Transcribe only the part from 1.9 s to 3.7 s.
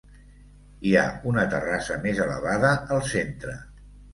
més elevada al centre.